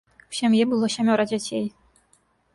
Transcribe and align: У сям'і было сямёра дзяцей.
У 0.29 0.33
сям'і 0.37 0.63
было 0.71 0.89
сямёра 0.95 1.23
дзяцей. 1.33 1.65